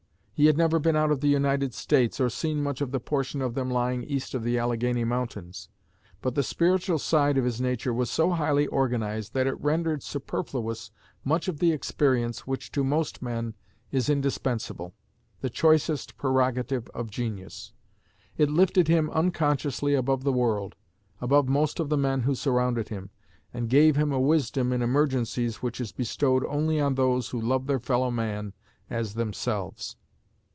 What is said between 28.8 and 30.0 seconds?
as themselves....